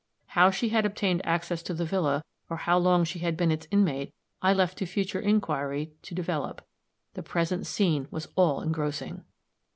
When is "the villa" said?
1.75-2.23